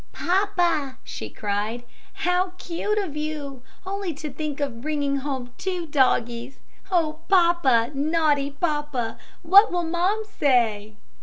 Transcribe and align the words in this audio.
"Poppa," 0.13 0.97
she 1.03 1.29
cried, 1.29 1.83
"how 2.25 2.53
cute 2.57 2.97
of 2.97 3.15
you! 3.15 3.61
Only 3.85 4.15
to 4.15 4.31
think 4.33 4.59
of 4.59 4.73
you 4.77 4.81
bringing 4.81 5.17
home 5.17 5.53
two 5.59 5.85
doggies! 5.85 6.57
Oh, 6.89 7.19
Poppa, 7.29 7.91
naughty 7.93 8.49
Poppa, 8.49 9.19
what 9.43 9.71
will 9.71 9.83
mum 9.83 10.23
say?" 10.25 10.95